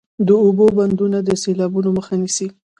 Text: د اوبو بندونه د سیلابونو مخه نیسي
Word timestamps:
د 0.27 0.29
اوبو 0.45 0.65
بندونه 0.77 1.17
د 1.23 1.29
سیلابونو 1.43 1.89
مخه 1.97 2.13
نیسي 2.21 2.47